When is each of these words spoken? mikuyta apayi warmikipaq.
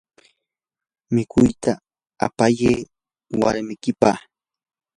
mikuyta 1.13 1.71
apayi 2.25 2.71
warmikipaq. 3.41 4.17